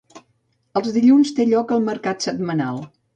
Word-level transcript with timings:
Els 0.79 0.87
dilluns 0.95 1.33
té 1.39 1.45
lloc 1.49 1.73
el 1.75 1.85
mercat 1.91 2.25
setmanal. 2.27 2.81